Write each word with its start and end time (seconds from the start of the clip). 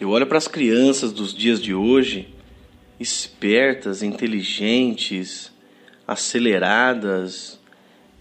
Eu 0.00 0.08
olho 0.08 0.26
para 0.26 0.38
as 0.38 0.48
crianças 0.48 1.12
dos 1.12 1.34
dias 1.34 1.60
de 1.60 1.74
hoje, 1.74 2.26
espertas, 2.98 4.02
inteligentes, 4.02 5.52
aceleradas, 6.08 7.60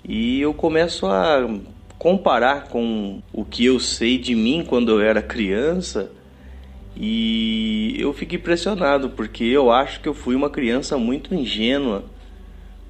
e 0.04 0.41
eu 0.41 0.54
começo 0.54 1.05
a 1.05 1.50
comparar 1.98 2.68
com 2.68 3.21
o 3.31 3.45
que 3.45 3.63
eu 3.63 3.80
sei 3.80 4.18
de 4.18 4.36
mim 4.36 4.66
quando 4.68 4.91
eu 4.91 5.00
era 5.00 5.21
criança 5.21 6.12
e 6.98 7.96
eu 7.98 8.11
fico 8.11 8.36
impressionado 8.36 9.11
porque 9.11 9.46
eu 9.46 9.71
acho 9.71 10.02
que 10.02 10.09
eu 10.09 10.14
fui 10.14 10.36
uma 10.36 10.50
criança 10.50 10.98
muito 10.98 11.34
ingênua, 11.34 12.04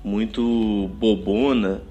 muito 0.04 0.90
bobona. 0.96 1.84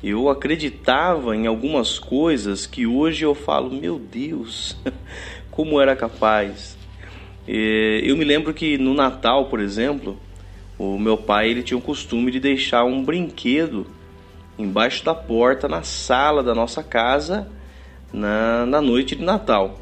Eu 0.00 0.28
acreditava 0.28 1.34
em 1.34 1.48
algumas 1.48 1.98
coisas 1.98 2.64
que 2.66 2.86
hoje 2.86 3.24
eu 3.24 3.34
falo, 3.34 3.70
meu 3.70 3.98
Deus, 3.98 4.76
como 5.52 5.80
era 5.80 5.94
capaz. 5.94 6.76
Eu 7.46 8.16
me 8.16 8.24
lembro 8.24 8.52
que 8.52 8.76
no 8.76 8.94
Natal, 8.94 9.46
por 9.46 9.60
exemplo, 9.60 10.18
o 10.76 10.98
meu 10.98 11.16
pai 11.16 11.50
ele 11.50 11.62
tinha 11.62 11.78
o 11.78 11.80
costume 11.80 12.32
de 12.32 12.40
deixar 12.40 12.84
um 12.84 13.04
brinquedo 13.04 13.86
embaixo 14.58 15.04
da 15.04 15.14
porta 15.14 15.68
na 15.68 15.82
sala 15.82 16.42
da 16.42 16.54
nossa 16.54 16.82
casa 16.82 17.48
na, 18.12 18.66
na 18.66 18.80
noite 18.80 19.14
de 19.14 19.22
Natal. 19.22 19.78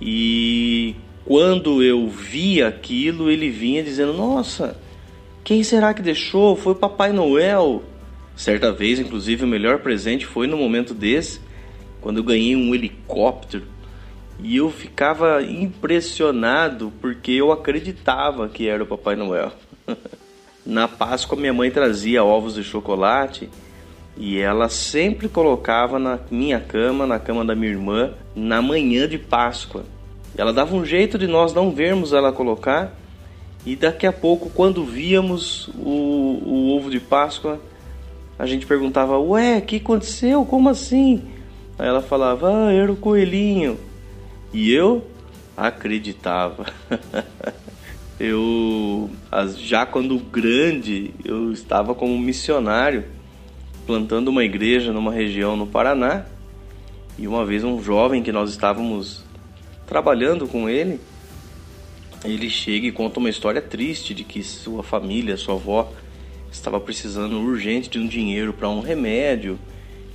E 0.00 0.96
quando 1.24 1.82
eu 1.82 2.08
via 2.08 2.68
aquilo, 2.68 3.30
ele 3.30 3.50
vinha 3.50 3.82
dizendo: 3.82 4.12
Nossa, 4.12 4.76
quem 5.44 5.62
será 5.62 5.92
que 5.94 6.02
deixou? 6.02 6.56
Foi 6.56 6.72
o 6.72 6.76
Papai 6.76 7.12
Noel. 7.12 7.82
Certa 8.34 8.70
vez, 8.72 8.98
inclusive, 8.98 9.44
o 9.44 9.48
melhor 9.48 9.78
presente 9.78 10.26
foi 10.26 10.46
no 10.46 10.58
momento 10.58 10.92
desse, 10.92 11.40
quando 12.00 12.18
eu 12.18 12.24
ganhei 12.24 12.54
um 12.54 12.74
helicóptero. 12.74 13.75
E 14.38 14.56
eu 14.56 14.70
ficava 14.70 15.42
impressionado 15.42 16.92
porque 17.00 17.32
eu 17.32 17.50
acreditava 17.50 18.48
que 18.48 18.68
era 18.68 18.82
o 18.82 18.86
Papai 18.86 19.16
Noel. 19.16 19.52
Na 20.64 20.88
Páscoa, 20.88 21.38
minha 21.38 21.52
mãe 21.52 21.70
trazia 21.70 22.24
ovos 22.24 22.54
de 22.54 22.64
chocolate 22.64 23.48
e 24.16 24.38
ela 24.38 24.68
sempre 24.68 25.28
colocava 25.28 25.98
na 25.98 26.18
minha 26.30 26.58
cama, 26.58 27.06
na 27.06 27.18
cama 27.18 27.44
da 27.44 27.54
minha 27.54 27.70
irmã, 27.70 28.14
na 28.34 28.60
manhã 28.60 29.06
de 29.06 29.18
Páscoa. 29.18 29.84
Ela 30.36 30.52
dava 30.52 30.74
um 30.74 30.84
jeito 30.84 31.18
de 31.18 31.26
nós 31.26 31.52
não 31.52 31.70
vermos 31.70 32.12
ela 32.12 32.32
colocar, 32.32 32.92
e 33.66 33.74
daqui 33.74 34.06
a 34.06 34.12
pouco, 34.12 34.48
quando 34.48 34.84
víamos 34.84 35.68
o, 35.78 36.40
o 36.44 36.76
ovo 36.76 36.88
de 36.88 37.00
Páscoa, 37.00 37.60
a 38.38 38.46
gente 38.46 38.64
perguntava: 38.64 39.18
Ué, 39.18 39.58
o 39.58 39.62
que 39.62 39.76
aconteceu? 39.76 40.44
Como 40.44 40.68
assim? 40.68 41.22
Aí 41.76 41.88
ela 41.88 42.00
falava: 42.00 42.48
Ah, 42.48 42.72
era 42.72 42.92
o 42.92 42.96
coelhinho. 42.96 43.76
E 44.52 44.72
eu 44.72 45.06
acreditava. 45.56 46.66
eu, 48.20 49.10
já 49.56 49.84
quando 49.84 50.18
grande, 50.18 51.12
eu 51.24 51.52
estava 51.52 51.94
como 51.94 52.18
missionário 52.18 53.04
plantando 53.86 54.28
uma 54.28 54.44
igreja 54.44 54.92
numa 54.92 55.12
região 55.12 55.56
no 55.56 55.66
Paraná. 55.66 56.26
E 57.18 57.26
uma 57.26 57.44
vez 57.46 57.64
um 57.64 57.82
jovem 57.82 58.22
que 58.22 58.32
nós 58.32 58.50
estávamos 58.50 59.24
trabalhando 59.86 60.46
com 60.46 60.68
ele, 60.68 61.00
ele 62.24 62.50
chega 62.50 62.86
e 62.86 62.92
conta 62.92 63.20
uma 63.20 63.30
história 63.30 63.62
triste 63.62 64.12
de 64.12 64.24
que 64.24 64.42
sua 64.42 64.82
família, 64.82 65.36
sua 65.36 65.54
avó, 65.54 65.92
estava 66.50 66.80
precisando 66.80 67.40
urgente 67.40 67.88
de 67.88 67.98
um 67.98 68.06
dinheiro 68.06 68.52
para 68.52 68.68
um 68.68 68.80
remédio, 68.80 69.58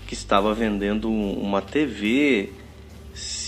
que 0.08 0.14
estava 0.14 0.54
vendendo 0.54 1.10
uma 1.10 1.62
TV, 1.62 2.52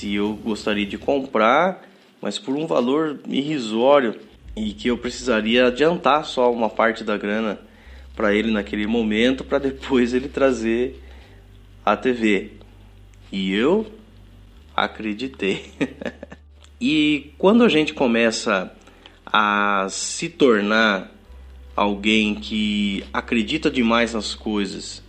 se 0.04 0.16
eu 0.16 0.34
gostaria 0.34 0.86
de 0.86 0.98
comprar, 0.98 1.82
mas 2.22 2.38
por 2.38 2.58
um 2.58 2.68
valor 2.68 3.22
irrisório 3.26 4.20
e 4.54 4.74
que 4.74 4.90
eu 4.90 4.98
precisaria 4.98 5.68
adiantar 5.68 6.26
só 6.26 6.52
uma 6.52 6.70
parte 6.70 7.06
da 7.06 7.16
grana 7.16 7.58
para 8.14 8.36
ele 8.36 8.52
naquele 8.52 8.86
momento, 8.86 9.46
para 9.46 9.60
depois 9.60 10.14
ele 10.14 10.28
trazer 10.28 11.02
a 11.86 11.96
TV. 11.96 12.52
E 13.32 13.54
eu 13.54 13.88
acreditei. 14.76 15.72
e 16.82 17.32
quando 17.38 17.64
a 17.64 17.70
gente 17.70 17.94
começa 17.94 18.76
a 19.26 19.88
se 19.90 20.28
tornar 20.28 21.12
alguém 21.78 22.36
que 22.36 23.06
acredita 23.14 23.72
demais 23.72 24.14
nas 24.14 24.36
coisas 24.36 25.02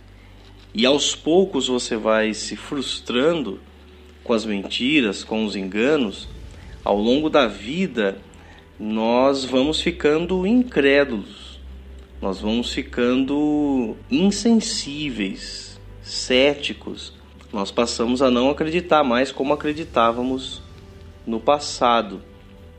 e 0.73 0.85
aos 0.85 1.13
poucos 1.13 1.67
você 1.67 1.97
vai 1.97 2.33
se 2.33 2.55
frustrando 2.55 3.59
com 4.25 4.33
as 4.33 4.43
mentiras, 4.45 5.23
com 5.23 5.45
os 5.45 5.55
enganos, 5.55 6.27
ao 6.83 6.97
longo 6.97 7.29
da 7.29 7.47
vida 7.47 8.17
nós 8.77 9.45
vamos 9.45 9.79
ficando 9.79 10.45
incrédulos 10.45 11.45
nós 12.25 12.41
vamos 12.41 12.73
ficando 12.73 13.95
insensíveis, 14.09 15.79
céticos. 16.01 17.13
Nós 17.53 17.69
passamos 17.69 18.21
a 18.21 18.31
não 18.31 18.49
acreditar 18.49 19.03
mais 19.03 19.31
como 19.31 19.53
acreditávamos 19.53 20.61
no 21.23 21.39
passado. 21.39 22.23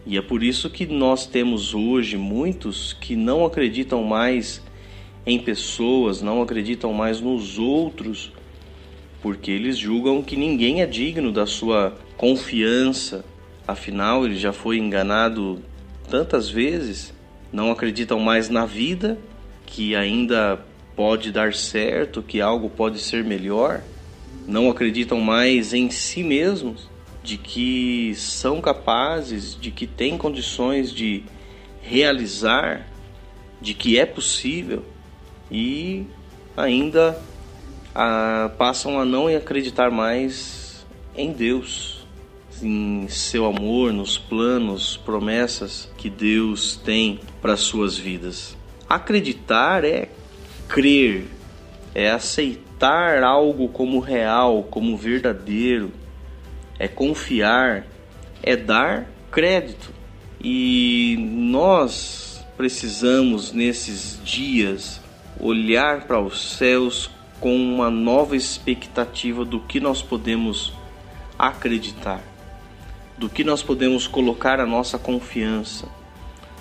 E 0.05 0.17
é 0.17 0.21
por 0.21 0.43
isso 0.43 0.69
que 0.69 0.85
nós 0.85 1.27
temos 1.27 1.75
hoje 1.75 2.17
muitos 2.17 2.93
que 2.95 3.15
não 3.15 3.45
acreditam 3.45 4.03
mais 4.03 4.61
em 5.25 5.39
pessoas, 5.39 6.23
não 6.23 6.43
acreditam 6.43 6.93
mais 6.93 7.21
nos 7.21 7.57
outros, 7.57 8.33
porque 9.23 9.51
eles 9.51 9.79
julgam 9.79 10.23
que 10.23 10.37
ninguém 10.37 10.83
é 10.83 10.87
digno 10.87 11.33
da 11.33 11.47
sua 11.47 11.97
confiança. 12.17 13.25
Afinal, 13.67 14.25
ele 14.25 14.37
já 14.37 14.53
foi 14.53 14.79
enganado 14.79 15.61
tantas 16.09 16.49
vezes 16.49 17.17
não 17.53 17.71
acreditam 17.71 18.19
mais 18.21 18.49
na 18.49 18.67
vida, 18.67 19.19
que 19.65 19.95
ainda 19.95 20.61
pode 20.95 21.33
dar 21.33 21.55
certo, 21.55 22.23
que 22.23 22.41
algo 22.41 22.69
pode 22.69 22.99
ser 22.99 23.25
melhor, 23.25 23.83
não 24.47 24.71
acreditam 24.71 25.21
mais 25.21 25.73
em 25.73 25.91
si 25.91 26.23
mesmos, 26.23 26.89
de 27.23 27.37
que 27.37 28.15
são 28.15 28.61
capazes, 28.61 29.59
de 29.59 29.71
que 29.71 29.87
têm 29.87 30.17
condições 30.17 30.93
de 30.93 31.25
realizar, 31.81 32.87
de 33.61 33.75
que 33.75 33.99
é 33.99 34.07
possível 34.07 34.85
e 35.51 36.05
ainda 36.57 37.19
ah, 37.99 38.51
passam 38.59 39.01
a 39.01 39.07
não 39.07 39.27
acreditar 39.27 39.91
mais 39.91 40.87
em 41.17 41.33
Deus 41.33 42.07
em 42.63 43.09
seu 43.09 43.47
amor, 43.47 43.91
nos 43.91 44.19
planos, 44.19 44.99
promessas 44.99 45.91
que 45.97 46.11
Deus 46.11 46.77
tem 46.77 47.21
para 47.41 47.57
suas 47.57 47.97
vidas. 47.97 48.55
Acreditar 48.89 49.83
é 49.83 50.09
crer, 50.69 51.27
é 51.95 52.11
aceitar 52.11 53.23
algo 53.23 53.69
como 53.69 53.99
real, 53.99 54.63
como 54.65 54.97
verdadeiro, 54.97 55.91
é 56.79 56.87
confiar, 56.87 57.87
é 58.43 58.57
dar 58.57 59.09
crédito. 59.31 59.91
E 60.39 61.17
nós 61.19 62.45
precisamos 62.59 63.53
nesses 63.53 64.21
dias 64.23 65.01
olhar 65.41 66.07
para 66.07 66.21
os 66.21 66.57
céus 66.57 67.11
com 67.41 67.55
uma 67.57 67.91
nova 67.91 68.37
expectativa 68.37 69.45
do 69.45 69.61
que 69.61 69.81
nós 69.81 70.03
podemos 70.03 70.73
acreditar 71.39 72.23
do 73.19 73.29
que 73.29 73.43
nós 73.43 73.63
podemos 73.63 74.07
colocar 74.07 74.61
a 74.61 74.67
nossa 74.67 74.99
confiança, 74.99 75.89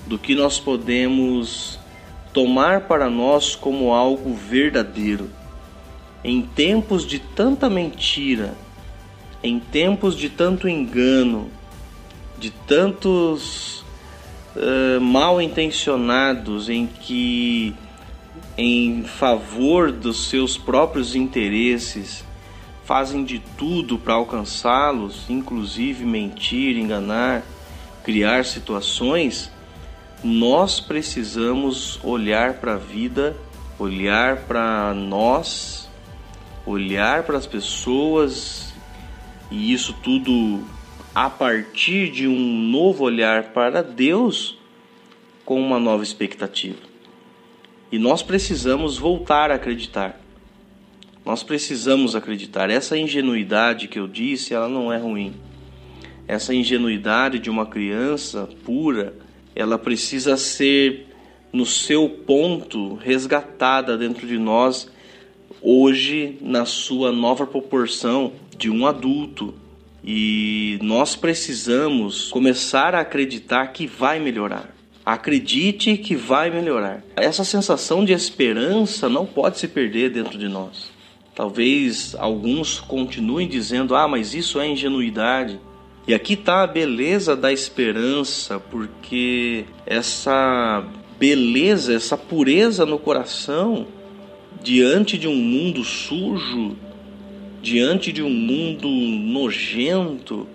do 0.08 0.18
que 0.18 0.34
nós 0.36 0.60
podemos 0.60 1.80
tomar 2.32 2.82
para 2.82 3.10
nós 3.10 3.56
como 3.56 3.94
algo 3.94 4.34
verdadeiro. 4.34 5.30
Em 6.24 6.42
tempos 6.42 7.06
de 7.06 7.20
tanta 7.20 7.70
mentira, 7.70 8.54
em 9.44 9.60
tempos 9.60 10.16
de 10.16 10.30
tanto 10.30 10.68
engano, 10.68 11.50
de 12.38 12.50
tantos 12.50 13.84
uh, 14.56 15.00
mal 15.02 15.42
intencionados 15.42 16.70
em 16.70 16.88
que, 16.88 17.76
em 18.58 19.04
favor 19.04 19.92
dos 19.92 20.30
seus 20.30 20.58
próprios 20.58 21.16
interesses, 21.16 22.24
fazem 22.84 23.24
de 23.24 23.40
tudo 23.58 23.98
para 23.98 24.14
alcançá-los, 24.14 25.30
inclusive 25.30 26.06
mentir, 26.06 26.78
enganar, 26.78 27.44
criar 28.04 28.46
situações, 28.46 29.52
nós 30.24 30.80
precisamos 30.80 32.00
olhar 32.04 32.56
para 32.56 32.76
a 32.76 32.78
vida, 32.78 33.36
olhar 33.78 34.38
para 34.44 34.94
nós, 34.94 35.90
olhar 36.66 37.24
para 37.24 37.38
as 37.38 37.46
pessoas 37.46 38.74
e 39.52 39.74
isso 39.74 39.94
tudo 40.02 40.64
a 41.14 41.30
partir 41.30 42.12
de 42.12 42.28
um 42.28 42.70
novo 42.70 43.04
olhar 43.04 43.54
para 43.54 43.82
Deus 43.82 44.58
com 45.46 45.60
uma 45.60 45.80
nova 45.80 46.04
expectativa. 46.04 46.95
E 47.92 48.00
nós 48.00 48.24
precisamos 48.24 48.98
voltar 48.98 49.52
a 49.52 49.56
acreditar. 49.56 50.20
Nós 51.26 51.44
precisamos 51.44 52.16
acreditar. 52.16 52.70
Essa 52.70 52.98
ingenuidade 52.98 53.88
que 53.88 53.98
eu 53.98 54.08
disse, 54.08 54.54
ela 54.54 54.70
não 54.70 54.92
é 54.92 54.98
ruim. 54.98 55.34
essa 56.28 56.54
ingenuidade 56.54 57.38
de 57.38 57.50
uma 57.50 57.68
criança 57.68 58.50
pura, 58.64 59.14
ela 59.56 59.78
precisa 59.78 60.36
ser 60.38 61.08
no 61.54 61.66
seu 61.66 62.10
ponto 62.10 62.96
resgatada 62.96 63.98
dentro 63.98 64.28
de 64.28 64.38
nós 64.38 64.92
hoje 65.62 66.38
na 66.42 66.66
sua 66.66 67.12
nova 67.12 67.48
proporção 67.48 68.34
de 68.58 68.70
um 68.70 68.86
adulto. 68.86 69.54
E 70.04 70.78
nós 70.84 71.16
precisamos 71.16 72.30
começar 72.30 72.94
a 72.94 73.00
acreditar 73.00 73.68
que 73.68 73.88
vai 73.88 74.20
melhorar. 74.20 74.75
Acredite 75.06 75.98
que 75.98 76.16
vai 76.16 76.50
melhorar. 76.50 77.04
Essa 77.16 77.44
sensação 77.44 78.04
de 78.04 78.12
esperança 78.12 79.08
não 79.08 79.26
pode 79.26 79.60
se 79.60 79.68
perder 79.68 80.10
dentro 80.10 80.38
de 80.38 80.48
nós. 80.48 80.90
Talvez 81.36 82.16
alguns 82.18 82.80
continuem 82.80 83.48
dizendo: 83.48 83.96
ah, 83.96 84.08
mas 84.08 84.34
isso 84.34 84.60
é 84.60 84.68
ingenuidade. 84.68 85.60
E 86.08 86.14
aqui 86.14 86.34
está 86.34 86.64
a 86.64 86.68
beleza 86.68 87.36
da 87.36 87.52
esperança, 87.52 88.60
porque 88.60 89.66
essa 89.86 90.84
beleza, 91.20 91.94
essa 91.94 92.18
pureza 92.18 92.86
no 92.86 92.98
coração, 92.98 93.88
diante 94.64 95.18
de 95.18 95.28
um 95.28 95.36
mundo 95.36 95.84
sujo, 95.84 96.76
diante 97.62 98.12
de 98.12 98.24
um 98.24 98.30
mundo 98.30 98.88
nojento, 98.88 100.48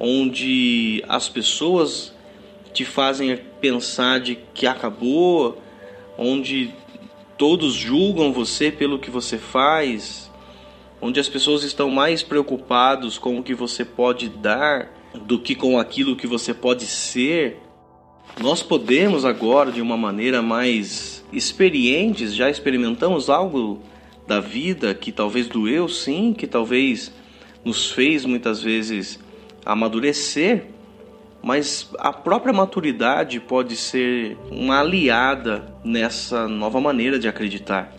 onde 0.00 1.04
as 1.08 1.28
pessoas 1.28 2.14
te 2.72 2.84
fazem 2.84 3.38
pensar 3.62 4.18
de 4.18 4.36
que 4.52 4.66
acabou, 4.66 5.56
onde 6.18 6.74
todos 7.38 7.72
julgam 7.72 8.32
você 8.32 8.72
pelo 8.72 8.98
que 8.98 9.10
você 9.10 9.38
faz, 9.38 10.28
onde 11.00 11.20
as 11.20 11.28
pessoas 11.28 11.62
estão 11.62 11.88
mais 11.88 12.22
preocupados 12.22 13.18
com 13.18 13.38
o 13.38 13.42
que 13.42 13.54
você 13.54 13.84
pode 13.84 14.28
dar 14.28 14.90
do 15.26 15.38
que 15.38 15.54
com 15.54 15.78
aquilo 15.78 16.16
que 16.16 16.26
você 16.26 16.52
pode 16.52 16.86
ser. 16.86 17.60
Nós 18.40 18.62
podemos 18.62 19.24
agora, 19.24 19.70
de 19.70 19.80
uma 19.80 19.96
maneira 19.96 20.42
mais 20.42 21.24
experientes, 21.32 22.34
já 22.34 22.50
experimentamos 22.50 23.30
algo 23.30 23.80
da 24.26 24.40
vida 24.40 24.92
que 24.94 25.12
talvez 25.12 25.46
doeu, 25.46 25.88
sim, 25.88 26.32
que 26.32 26.46
talvez 26.46 27.12
nos 27.64 27.90
fez 27.90 28.24
muitas 28.24 28.62
vezes 28.62 29.20
amadurecer, 29.64 30.66
mas 31.42 31.88
a 31.98 32.12
própria 32.12 32.52
maturidade 32.52 33.40
pode 33.40 33.76
ser 33.76 34.36
uma 34.50 34.80
aliada 34.80 35.74
nessa 35.84 36.46
nova 36.46 36.80
maneira 36.80 37.18
de 37.18 37.26
acreditar. 37.26 37.92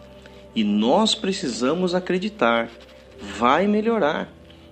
E 0.56 0.63
nós 0.63 1.13
precisamos 1.13 1.94
acreditar, 1.94 2.69
vai 3.19 3.68
melhorar. 3.68 4.30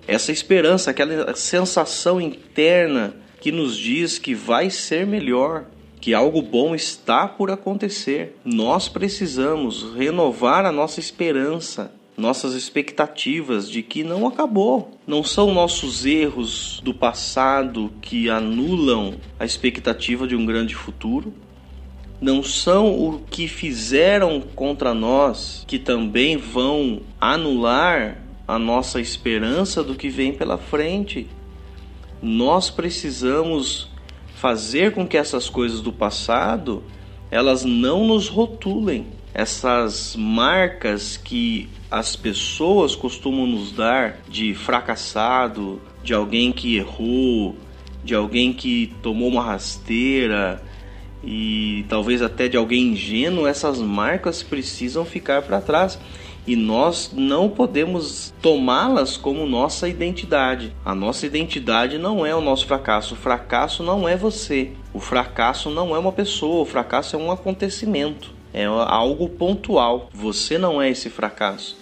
Essa 0.08 0.32
esperança, 0.32 0.92
aquela 0.92 1.36
sensação 1.36 2.20
interna 2.20 3.14
que 3.40 3.52
nos 3.52 3.76
diz 3.76 4.18
que 4.18 4.34
vai 4.34 4.70
ser 4.70 5.06
melhor, 5.06 5.66
que 6.00 6.14
algo 6.14 6.42
bom 6.42 6.74
está 6.74 7.28
por 7.28 7.52
acontecer. 7.52 8.36
Nós 8.44 8.88
precisamos 8.88 9.94
renovar 9.96 10.66
a 10.66 10.72
nossa 10.72 11.00
esperança 11.00 11.92
nossas 12.22 12.54
expectativas 12.54 13.70
de 13.70 13.82
que 13.82 14.04
não 14.04 14.28
acabou. 14.28 14.92
Não 15.08 15.24
são 15.24 15.54
nossos 15.54 16.06
erros 16.06 16.80
do 16.84 16.94
passado 16.94 17.92
que 18.00 18.30
anulam 18.30 19.16
a 19.40 19.44
expectativa 19.44 20.28
de 20.28 20.36
um 20.36 20.46
grande 20.46 20.76
futuro. 20.76 21.34
Não 22.22 22.44
são 22.44 22.94
o 22.94 23.20
que 23.20 23.48
fizeram 23.48 24.40
contra 24.40 24.94
nós 24.94 25.66
que 25.68 25.80
também 25.80 26.38
vão 26.38 27.02
anular 27.20 28.22
a 28.48 28.60
nossa 28.60 29.02
esperança 29.02 29.84
do 29.84 29.96
que 29.96 30.08
vem 30.08 30.32
pela 30.32 30.60
frente. 30.60 31.28
Nós 32.22 32.70
precisamos 32.70 33.90
fazer 34.36 34.94
com 34.94 35.08
que 35.08 35.18
essas 35.18 35.50
coisas 35.50 35.82
do 35.82 35.92
passado 35.92 36.84
elas 37.32 37.66
não 37.66 38.06
nos 38.06 38.28
rotulem. 38.28 39.08
Essas 39.34 40.16
marcas 40.16 41.18
que 41.18 41.70
as 41.90 42.16
pessoas 42.16 42.96
costumam 42.96 43.48
nos 43.48 43.72
dar 43.72 44.18
de 44.28 44.54
fracassado, 44.54 45.82
de 46.04 46.14
alguém 46.14 46.52
que 46.52 46.76
errou, 46.76 47.56
de 48.04 48.16
alguém 48.16 48.52
que 48.52 48.94
tomou 49.02 49.30
uma 49.30 49.44
rasteira 49.44 50.62
e 51.24 51.86
talvez 51.88 52.22
até 52.22 52.48
de 52.48 52.58
alguém 52.58 52.94
ingênuo, 52.94 53.48
essas 53.48 53.80
marcas 53.80 54.42
precisam 54.42 55.06
ficar 55.06 55.42
para 55.44 55.62
trás 55.62 56.00
e 56.46 56.56
nós 56.56 57.12
não 57.14 57.48
podemos 57.48 58.34
tomá-las 58.42 59.16
como 59.16 59.46
nossa 59.46 59.88
identidade. 59.88 60.74
A 60.84 60.96
nossa 60.96 61.26
identidade 61.26 61.98
não 61.98 62.26
é 62.26 62.36
o 62.36 62.42
nosso 62.42 62.66
fracasso, 62.66 63.14
o 63.14 63.18
fracasso 63.18 63.84
não 63.84 64.10
é 64.10 64.18
você, 64.18 64.72
o 64.94 65.00
fracasso 65.00 65.70
não 65.70 65.96
é 65.96 66.00
uma 66.00 66.12
pessoa, 66.12 66.64
o 66.64 66.66
fracasso 66.66 67.16
é 67.16 67.20
um 67.20 67.32
acontecimento. 67.32 68.41
É 68.54 68.66
algo 68.66 69.30
pontual. 69.30 70.10
Você 70.14 70.58
não 70.58 70.82
é 70.82 70.90
esse 70.90 71.10
fracasso. 71.10 71.78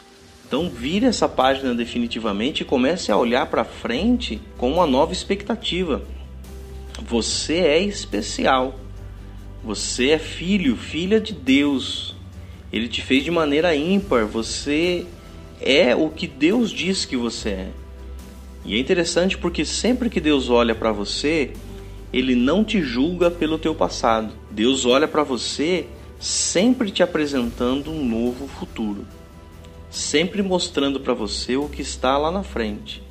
Então 0.48 0.70
vire 0.70 1.06
essa 1.06 1.30
página 1.30 1.76
definitivamente 1.76 2.62
e 2.62 2.66
comece 2.66 3.12
a 3.12 3.18
olhar 3.18 3.46
para 3.48 3.64
frente 3.64 4.42
com 4.58 4.72
uma 4.72 4.88
nova 4.88 5.14
expectativa. 5.14 6.02
Você 7.02 7.58
é 7.58 7.80
especial. 7.80 8.76
Você 9.64 10.10
é 10.10 10.20
filho, 10.20 10.76
filha 10.76 11.20
de 11.20 11.34
Deus. 11.34 12.16
Ele 12.72 12.88
te 12.88 13.02
fez 13.02 13.24
de 13.24 13.32
maneira 13.32 13.76
ímpar. 13.76 14.26
Você 14.26 15.06
é 15.62 15.96
o 15.96 16.10
que 16.10 16.28
Deus 16.28 16.72
diz 16.72 17.06
que 17.06 17.18
você 17.18 17.50
é. 17.50 17.70
E 18.66 18.76
é 18.76 18.80
interessante 18.80 19.38
porque 19.38 19.64
sempre 19.64 20.10
que 20.10 20.20
Deus 20.20 20.50
olha 20.50 20.76
para 20.76 20.92
você, 20.92 21.52
ele 22.12 22.36
não 22.36 22.64
te 22.64 22.82
julga 22.82 23.30
pelo 23.30 23.58
teu 23.58 23.76
passado. 23.76 24.34
Deus 24.50 24.86
olha 24.86 25.08
para 25.08 25.24
você 25.24 25.86
sempre 26.20 26.92
te 26.92 27.02
apresentando 27.02 27.92
um 27.92 28.06
novo 28.06 28.48
futuro 28.48 29.06
sempre 29.90 30.42
mostrando 30.42 31.00
para 31.00 31.14
você 31.14 31.58
o 31.58 31.68
que 31.68 31.82
está 31.82 32.18
lá 32.18 32.32
na 32.32 32.44
frente, 32.44 33.02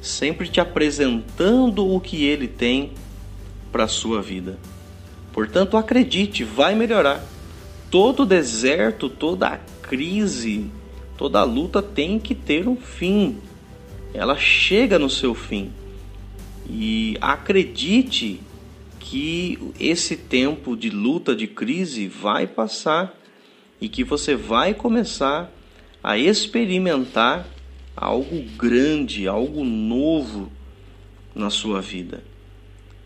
sempre 0.00 0.48
te 0.48 0.60
apresentando 0.60 1.86
o 1.86 2.00
que 2.00 2.24
ele 2.24 2.46
tem 2.46 2.92
para 3.72 3.84
a 3.84 3.88
sua 3.88 4.20
vida. 4.20 4.58
Portanto, 5.32 5.76
acredite, 5.76 6.44
vai 6.44 6.74
melhorar. 6.74 7.24
Todo 7.90 8.26
deserto, 8.26 9.08
toda 9.08 9.60
crise, 9.82 10.70
toda 11.16 11.42
luta 11.42 11.80
tem 11.80 12.18
que 12.18 12.34
ter 12.34 12.68
um 12.68 12.76
fim. 12.76 13.38
Ela 14.12 14.36
chega 14.36 14.98
no 14.98 15.08
seu 15.08 15.34
fim. 15.34 15.70
E 16.68 17.16
acredite 17.20 18.40
que 19.00 19.58
esse 19.80 20.16
tempo 20.16 20.76
de 20.76 20.90
luta, 20.90 21.34
de 21.34 21.48
crise 21.48 22.06
vai 22.06 22.46
passar 22.46 23.18
e 23.80 23.88
que 23.88 24.04
você 24.04 24.36
vai 24.36 24.74
começar 24.74 25.50
a 26.04 26.16
experimentar 26.16 27.48
algo 27.96 28.42
grande, 28.56 29.26
algo 29.26 29.64
novo 29.64 30.52
na 31.34 31.50
sua 31.50 31.80
vida. 31.80 32.22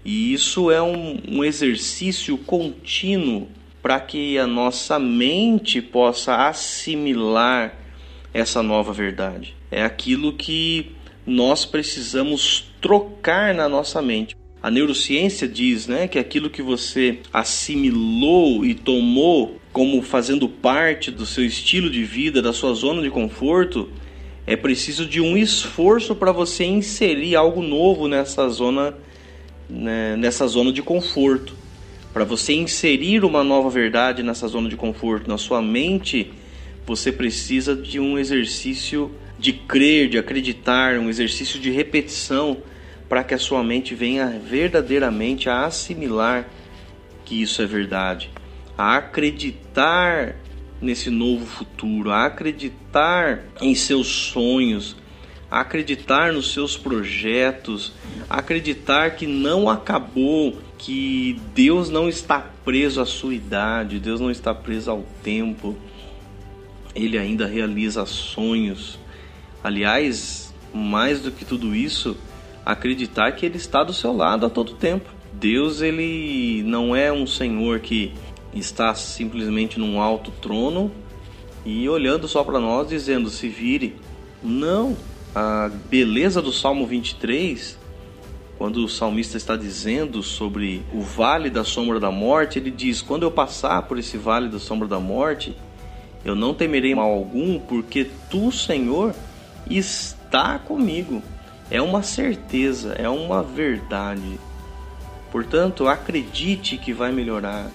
E 0.05 0.35
isso 0.35 0.71
é 0.71 0.83
um, 0.83 1.21
um 1.27 1.45
exercício 1.45 2.37
contínuo 2.37 3.49
para 3.81 3.99
que 4.01 4.37
a 4.37 4.47
nossa 4.47 4.99
mente 4.99 5.81
possa 5.81 6.49
assimilar 6.49 7.79
essa 8.33 8.63
nova 8.63 8.93
verdade. 8.93 9.55
É 9.71 9.85
aquilo 9.85 10.33
que 10.33 10.93
nós 11.27 11.65
precisamos 11.65 12.73
trocar 12.81 13.55
na 13.55 13.69
nossa 13.69 14.03
mente. 14.03 14.37
A 14.65 14.71
neurociência 14.71 15.47
diz 15.47 15.87
né, 15.87 16.09
que 16.09 16.19
aquilo 16.19 16.49
que 16.49 16.63
você 16.63 17.19
assimilou 17.31 18.65
e 18.65 18.73
tomou 18.73 19.61
como 19.71 20.01
fazendo 20.01 20.49
parte 20.49 21.11
do 21.11 21.27
seu 21.27 21.45
estilo 21.45 21.91
de 21.91 22.03
vida, 22.03 22.41
da 22.41 22.51
sua 22.51 22.73
zona 22.73 23.03
de 23.03 23.11
conforto, 23.11 23.91
é 24.47 24.57
preciso 24.57 25.05
de 25.05 25.21
um 25.21 25.37
esforço 25.37 26.15
para 26.15 26.33
você 26.33 26.65
inserir 26.65 27.37
algo 27.37 27.61
novo 27.61 28.09
nessa 28.09 28.49
zona, 28.49 28.95
né, 29.69 30.17
nessa 30.17 30.47
zona 30.47 30.73
de 30.73 30.81
conforto. 30.81 31.55
Para 32.11 32.25
você 32.25 32.55
inserir 32.55 33.23
uma 33.23 33.45
nova 33.45 33.69
verdade 33.69 34.23
nessa 34.23 34.49
zona 34.49 34.71
de 34.71 34.77
conforto, 34.77 35.29
na 35.29 35.37
sua 35.37 35.61
mente, 35.61 36.33
você 36.87 37.13
precisa 37.13 37.77
de 37.77 38.01
um 38.01 38.19
exercício 38.19 39.11
de 39.39 39.53
crer, 39.53 40.09
de 40.09 40.17
acreditar, 40.17 40.99
um 40.99 41.11
exercício 41.11 41.61
de 41.61 41.71
repetição 41.71 42.63
para 43.09 43.25
que 43.25 43.35
a 43.35 43.39
sua 43.39 43.63
mente 43.63 43.95
venha 43.95 44.41
verdadeiramente 44.45 45.49
a 45.49 45.67
assimilar 45.67 46.49
que 47.25 47.41
isso 47.41 47.63
é 47.63 47.67
verdade 47.67 48.31
a 48.77 48.97
acreditar 48.97 50.37
nesse 50.81 51.09
novo 51.09 51.47
futuro, 51.47 52.11
a 52.11 52.27
acreditar 52.27 53.45
em 53.61 53.75
seus 53.75 54.09
sonhos, 54.09 54.97
a 55.51 55.61
acreditar 55.61 56.33
nos 56.33 56.53
seus 56.53 56.77
projetos, 56.77 57.93
a 58.29 58.39
acreditar 58.39 59.13
que 59.13 59.27
não 59.27 59.69
acabou, 59.69 60.59
que 60.77 61.41
Deus 61.55 61.89
não 61.89 62.09
está 62.09 62.41
preso 62.65 63.01
à 63.01 63.07
sua 63.07 63.35
idade, 63.35 64.01
Deus 64.01 64.21
não 64.21 64.31
está 64.31 64.53
preso 64.53 64.91
ao 64.91 65.05
tempo. 65.23 65.77
Ele 66.95 67.17
ainda 67.17 67.47
realiza 67.47 68.05
sonhos. 68.05 68.99
Aliás, 69.63 70.53
mais 70.73 71.21
do 71.21 71.31
que 71.31 71.45
tudo 71.45 71.75
isso, 71.75 72.17
acreditar 72.65 73.33
que 73.33 73.45
ele 73.45 73.57
está 73.57 73.85
do 73.85 73.93
seu 73.93 74.13
lado 74.13 74.47
a 74.47 74.51
todo 74.51 74.75
tempo. 74.75 75.11
Deus 75.33 75.83
ele 75.83 76.63
não 76.65 76.95
é 76.95 77.13
um 77.13 77.27
Senhor 77.27 77.81
que 77.81 78.13
está 78.55 78.95
simplesmente 78.95 79.79
num 79.79 80.01
alto 80.01 80.31
trono 80.31 80.91
e 81.65 81.89
olhando 81.89 82.29
só 82.29 82.45
para 82.45 82.61
nós 82.61 82.89
dizendo 82.89 83.29
se 83.29 83.49
vire. 83.49 83.97
Não, 84.43 84.97
a 85.35 85.71
beleza 85.91 86.41
do 86.41 86.53
Salmo 86.53 86.87
23, 86.87 87.79
quando 88.57 88.85
o 88.85 88.89
salmista 88.89 89.37
está 89.37 89.57
dizendo 89.57 90.23
sobre 90.23 90.83
o 90.93 91.01
vale 91.01 91.51
da 91.51 91.65
sombra 91.65 91.99
da 91.99 92.11
morte, 92.11 92.59
ele 92.59 92.71
diz: 92.71 93.03
"Quando 93.03 93.25
eu 93.25 93.31
passar 93.31 93.83
por 93.83 93.99
esse 93.99 94.17
vale 94.17 94.49
da 94.49 94.59
sombra 94.59 94.87
da 94.87 95.01
morte, 95.01 95.57
eu 96.25 96.35
não 96.35 96.55
temerei 96.55 96.95
mal 96.95 97.11
algum, 97.11 97.59
porque 97.59 98.09
tu, 98.31 98.53
Senhor, 98.53 99.15
está 99.69 100.59
comigo." 100.59 101.23
É 101.75 101.83
uma 101.83 102.05
certeza, 102.05 102.93
é 102.93 103.09
uma 103.09 103.43
verdade. 103.43 104.39
Portanto, 105.33 105.89
acredite 105.89 106.79
que 106.79 106.93
vai 106.93 107.11
melhorar. 107.11 107.69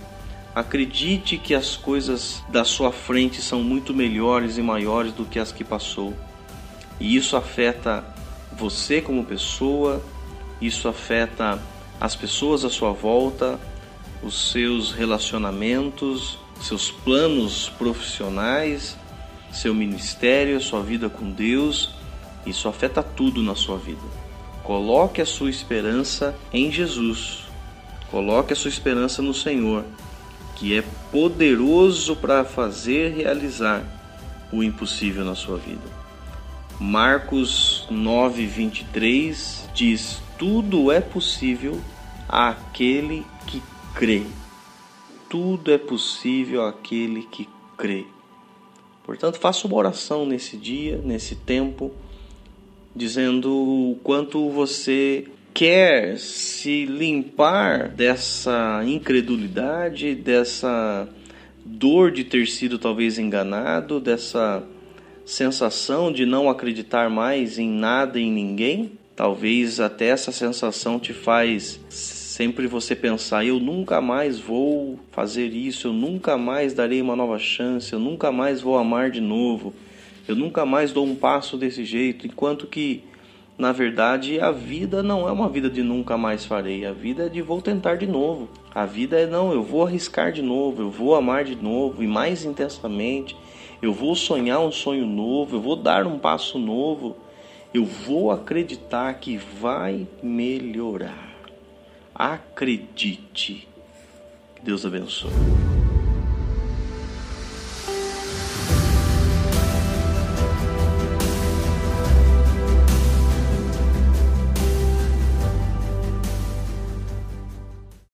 Acredite 0.56 1.38
que 1.38 1.54
as 1.54 1.76
coisas 1.76 2.42
da 2.48 2.64
sua 2.64 2.94
frente 2.94 3.42
são 3.42 3.62
muito 3.62 3.94
melhores 3.94 4.58
e 4.58 4.62
maiores 4.62 5.12
do 5.12 5.26
que 5.26 5.38
as 5.38 5.52
que 5.52 5.66
passou. 5.66 6.14
E 6.98 7.14
isso 7.14 7.36
afeta 7.36 8.06
você 8.54 9.02
como 9.02 9.26
pessoa, 9.26 10.02
isso 10.62 10.88
afeta 10.88 11.62
as 12.00 12.16
pessoas 12.16 12.64
à 12.64 12.70
sua 12.70 12.94
volta, 12.94 13.60
os 14.24 14.50
seus 14.50 14.94
relacionamentos, 14.94 16.40
seus 16.62 16.90
planos 16.90 17.68
profissionais, 17.78 18.98
seu 19.52 19.76
ministério, 19.76 20.62
sua 20.62 20.82
vida 20.82 21.10
com 21.10 21.30
Deus. 21.30 21.99
Isso 22.46 22.68
afeta 22.68 23.04
tudo 23.04 23.42
na 23.44 23.56
sua 23.56 23.78
vida. 23.78 24.02
Coloque 24.64 25.22
a 25.22 25.26
sua 25.26 25.50
esperança 25.50 26.36
em 26.54 26.72
Jesus. 26.72 27.46
Coloque 28.12 28.54
a 28.54 28.56
sua 28.56 28.70
esperança 28.70 29.22
no 29.22 29.34
Senhor, 29.34 29.84
que 30.56 30.78
é 30.78 30.84
poderoso 31.12 32.16
para 32.16 32.44
fazer 32.44 33.14
realizar 33.14 33.84
o 34.52 34.64
impossível 34.64 35.24
na 35.24 35.36
sua 35.36 35.58
vida. 35.58 36.00
Marcos 36.80 37.86
9:23 37.92 39.70
diz: 39.74 40.22
Tudo 40.38 40.92
é 40.92 41.02
possível 41.02 41.80
àquele 42.28 43.26
que 43.46 43.62
crê. 43.94 44.24
Tudo 45.30 45.72
é 45.72 45.78
possível 45.78 46.66
àquele 46.66 47.24
que 47.24 47.48
crê. 47.78 48.06
Portanto, 49.04 49.40
faça 49.40 49.68
uma 49.68 49.76
oração 49.76 50.26
nesse 50.26 50.56
dia, 50.56 51.02
nesse 51.04 51.36
tempo, 51.36 51.92
dizendo 52.96 53.52
o 53.52 54.00
quanto 54.04 54.50
você 54.50 55.26
quer 55.54 56.18
se 56.18 56.86
limpar 56.86 57.90
dessa 57.90 58.82
incredulidade, 58.86 60.16
dessa 60.16 61.08
dor 61.66 62.12
de 62.12 62.24
ter 62.24 62.48
sido 62.48 62.80
talvez 62.80 63.20
enganado, 63.20 64.00
dessa 64.00 64.64
sensação 65.26 66.12
de 66.12 66.26
não 66.26 66.50
acreditar 66.50 67.10
mais 67.10 67.60
em 67.60 67.70
nada 67.70 68.20
e 68.20 68.24
em 68.24 68.32
ninguém. 68.32 68.92
Talvez 69.16 69.80
até 69.80 70.08
essa 70.08 70.32
sensação 70.32 71.00
te 71.00 71.14
faz 71.14 71.80
sempre 71.90 72.68
você 72.68 72.96
pensar: 72.96 73.46
eu 73.46 73.60
nunca 73.60 74.00
mais 74.00 74.40
vou 74.40 74.98
fazer 75.12 75.48
isso, 75.48 75.88
eu 75.88 75.94
nunca 75.94 76.38
mais 76.38 76.74
darei 76.74 77.02
uma 77.02 77.16
nova 77.16 77.38
chance, 77.38 77.92
eu 77.92 78.00
nunca 78.00 78.32
mais 78.32 78.62
vou 78.62 78.78
amar 78.78 79.12
de 79.12 79.20
novo, 79.20 79.74
eu 80.30 80.36
nunca 80.36 80.64
mais 80.64 80.94
dou 80.94 81.08
um 81.08 81.16
passo 81.16 81.58
desse 81.58 81.84
jeito, 81.84 82.28
enquanto 82.28 82.68
que 82.68 83.04
na 83.58 83.74
verdade, 83.74 84.40
a 84.40 84.52
vida 84.52 85.04
não 85.04 85.28
é 85.28 85.32
uma 85.34 85.50
vida 85.50 85.70
de 85.70 85.84
nunca 85.84 86.18
mais 86.18 86.46
farei, 86.46 86.86
a 86.86 86.94
vida 86.94 87.26
é 87.26 87.30
de 87.30 87.42
vou 87.42 87.62
tentar 87.62 87.96
de 87.96 88.08
novo. 88.08 88.48
A 88.74 88.86
vida 88.86 89.20
é 89.20 89.28
não, 89.28 89.52
eu 89.52 89.62
vou 89.62 89.86
arriscar 89.86 90.32
de 90.32 90.42
novo, 90.42 90.82
eu 90.82 90.90
vou 90.90 91.14
amar 91.14 91.44
de 91.44 91.58
novo 91.58 92.02
e 92.02 92.08
mais 92.08 92.46
intensamente. 92.46 93.36
Eu 93.82 93.92
vou 93.92 94.16
sonhar 94.16 94.62
um 94.62 94.72
sonho 94.72 95.06
novo, 95.06 95.58
eu 95.58 95.62
vou 95.62 95.76
dar 95.76 96.08
um 96.08 96.18
passo 96.18 96.58
novo. 96.58 97.18
Eu 97.74 97.84
vou 97.84 98.32
acreditar 98.32 99.14
que 99.16 99.36
vai 99.36 100.08
melhorar. 100.24 101.30
Acredite. 102.16 103.68
Deus 104.64 104.86
abençoe. 104.86 105.59